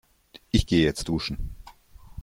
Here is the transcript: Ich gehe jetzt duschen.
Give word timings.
Ich 0.49 0.65
gehe 0.65 0.83
jetzt 0.83 1.07
duschen. 1.09 1.53